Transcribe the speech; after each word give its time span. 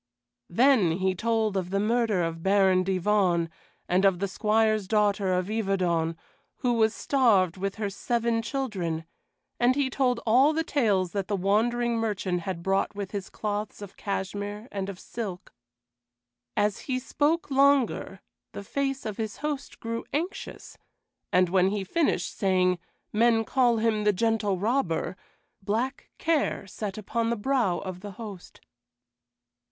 Then 0.49 0.93
he 0.93 1.13
told 1.13 1.55
of 1.55 1.69
the 1.69 1.79
murder 1.79 2.23
of 2.23 2.41
Baron 2.41 2.83
Divonne, 2.83 3.51
and 3.87 4.03
of 4.03 4.17
the 4.17 4.27
Squire's 4.27 4.87
daughter 4.87 5.31
of 5.33 5.45
Yverton, 5.47 6.17
who 6.55 6.73
was 6.73 6.95
starved 6.95 7.55
with 7.55 7.75
her 7.75 7.91
seven 7.91 8.41
children; 8.41 9.05
and 9.59 9.75
he 9.75 9.91
told 9.91 10.19
all 10.25 10.53
the 10.53 10.63
tales 10.63 11.11
that 11.11 11.27
the 11.27 11.35
wandering 11.35 11.97
merchant 11.97 12.39
had 12.41 12.63
brought 12.63 12.95
with 12.95 13.11
his 13.11 13.29
cloths 13.29 13.79
of 13.79 13.95
cashmere 13.95 14.67
and 14.71 14.89
of 14.89 14.99
silk. 14.99 15.53
As 16.57 16.79
he 16.89 16.97
spoke 16.97 17.51
longer, 17.51 18.21
the 18.53 18.63
face 18.63 19.05
of 19.05 19.17
his 19.17 19.37
host 19.45 19.79
grew 19.79 20.03
anxious, 20.11 20.79
and 21.31 21.47
when 21.47 21.67
he 21.67 21.83
finished, 21.83 22.35
saying, 22.35 22.79
"Men 23.13 23.43
call 23.45 23.77
him 23.77 24.03
the 24.03 24.13
Gentle 24.13 24.57
Robber," 24.57 25.15
black 25.61 26.09
care 26.17 26.65
sat 26.65 26.97
upon 26.97 27.29
the 27.29 27.35
brow 27.35 27.77
of 27.77 27.99
the 27.99 28.13
host. 28.13 28.61